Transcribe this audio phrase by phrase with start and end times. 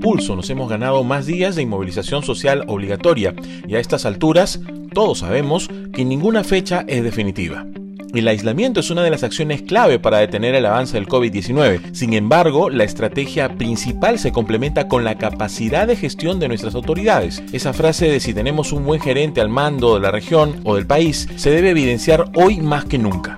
[0.00, 3.34] pulso nos hemos ganado más días de inmovilización social obligatoria
[3.66, 4.60] y a estas alturas
[4.92, 7.66] todos sabemos que ninguna fecha es definitiva.
[8.14, 11.92] El aislamiento es una de las acciones clave para detener el avance del COVID-19.
[11.92, 17.42] Sin embargo, la estrategia principal se complementa con la capacidad de gestión de nuestras autoridades.
[17.52, 20.86] Esa frase de si tenemos un buen gerente al mando de la región o del
[20.86, 23.36] país se debe evidenciar hoy más que nunca.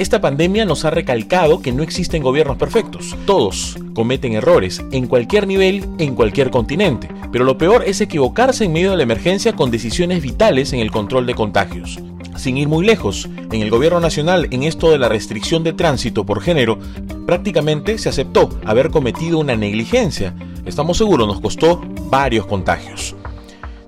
[0.00, 3.14] Esta pandemia nos ha recalcado que no existen gobiernos perfectos.
[3.26, 7.06] Todos cometen errores, en cualquier nivel, en cualquier continente.
[7.30, 10.90] Pero lo peor es equivocarse en medio de la emergencia con decisiones vitales en el
[10.90, 11.98] control de contagios.
[12.34, 16.24] Sin ir muy lejos, en el gobierno nacional, en esto de la restricción de tránsito
[16.24, 16.78] por género,
[17.26, 20.34] prácticamente se aceptó haber cometido una negligencia.
[20.64, 23.14] Estamos seguros nos costó varios contagios.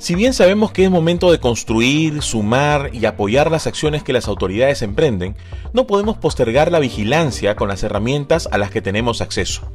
[0.02, 4.27] Si bien sabemos que es momento de construir, sumar y apoyar las acciones que las
[4.27, 5.37] autoridades emprenden,
[5.73, 9.70] no podemos postergar la vigilancia con las herramientas a las que tenemos acceso.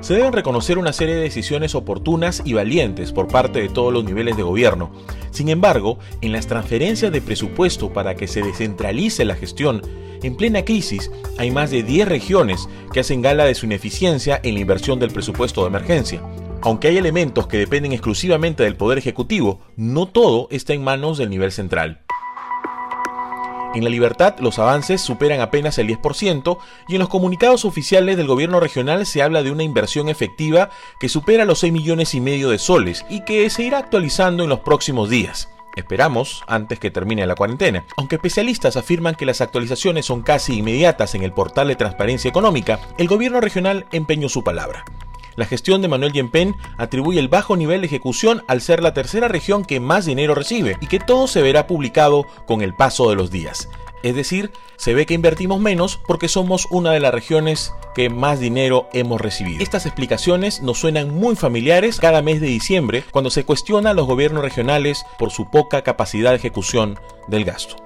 [0.00, 4.04] Se deben reconocer una serie de decisiones oportunas y valientes por parte de todos los
[4.04, 4.90] niveles de gobierno.
[5.32, 9.82] Sin embargo, en las transferencias de presupuesto para que se descentralice la gestión,
[10.22, 14.54] en plena crisis hay más de 10 regiones que hacen gala de su ineficiencia en
[14.54, 16.22] la inversión del presupuesto de emergencia.
[16.66, 21.30] Aunque hay elementos que dependen exclusivamente del Poder Ejecutivo, no todo está en manos del
[21.30, 22.02] nivel central.
[23.76, 26.58] En la libertad los avances superan apenas el 10%
[26.88, 31.08] y en los comunicados oficiales del gobierno regional se habla de una inversión efectiva que
[31.08, 34.58] supera los 6 millones y medio de soles y que se irá actualizando en los
[34.58, 35.48] próximos días.
[35.76, 37.84] Esperamos antes que termine la cuarentena.
[37.96, 42.80] Aunque especialistas afirman que las actualizaciones son casi inmediatas en el portal de transparencia económica,
[42.98, 44.84] el gobierno regional empeñó su palabra.
[45.36, 49.28] La gestión de Manuel Yempen atribuye el bajo nivel de ejecución al ser la tercera
[49.28, 53.16] región que más dinero recibe y que todo se verá publicado con el paso de
[53.16, 53.68] los días.
[54.02, 58.40] Es decir, se ve que invertimos menos porque somos una de las regiones que más
[58.40, 59.62] dinero hemos recibido.
[59.62, 64.06] Estas explicaciones nos suenan muy familiares cada mes de diciembre cuando se cuestiona a los
[64.06, 67.85] gobiernos regionales por su poca capacidad de ejecución del gasto.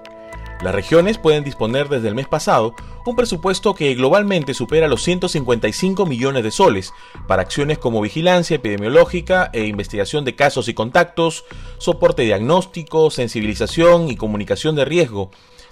[0.62, 2.74] Las regiones pueden disponer desde el mes pasado
[3.06, 6.92] un presupuesto que globalmente supera los 155 millones de soles
[7.26, 11.46] para acciones como vigilancia epidemiológica e investigación de casos y contactos,
[11.78, 15.30] soporte diagnóstico, sensibilización y comunicación de riesgo,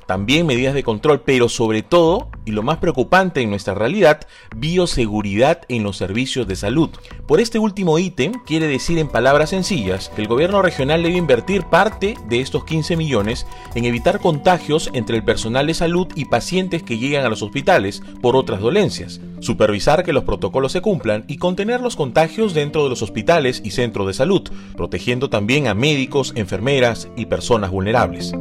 [0.09, 4.23] también medidas de control, pero sobre todo, y lo más preocupante en nuestra realidad,
[4.57, 6.89] bioseguridad en los servicios de salud.
[7.27, 11.65] Por este último ítem, quiere decir en palabras sencillas que el gobierno regional debe invertir
[11.65, 16.83] parte de estos 15 millones en evitar contagios entre el personal de salud y pacientes
[16.83, 21.37] que llegan a los hospitales por otras dolencias, supervisar que los protocolos se cumplan y
[21.37, 26.33] contener los contagios dentro de los hospitales y centros de salud, protegiendo también a médicos,
[26.35, 28.33] enfermeras y personas vulnerables.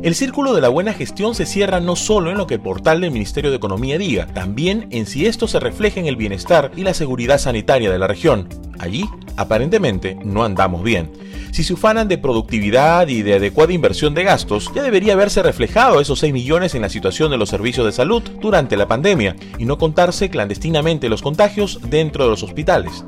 [0.00, 3.00] El círculo de la buena gestión se cierra no solo en lo que el portal
[3.00, 6.82] del Ministerio de Economía diga, también en si esto se refleja en el bienestar y
[6.82, 8.48] la seguridad sanitaria de la región.
[8.78, 11.10] Allí, aparentemente, no andamos bien.
[11.50, 16.00] Si se ufanan de productividad y de adecuada inversión de gastos, ya debería haberse reflejado
[16.00, 19.64] esos 6 millones en la situación de los servicios de salud durante la pandemia y
[19.64, 23.04] no contarse clandestinamente los contagios dentro de los hospitales.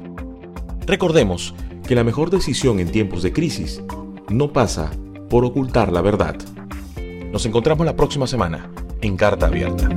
[0.87, 1.55] Recordemos
[1.87, 3.81] que la mejor decisión en tiempos de crisis
[4.29, 4.91] no pasa
[5.29, 6.37] por ocultar la verdad.
[7.33, 8.71] Nos encontramos la próxima semana
[9.01, 9.89] en Carta Abierta.